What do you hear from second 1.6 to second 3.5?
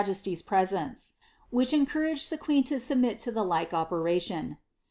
encouraged the queen to submit to the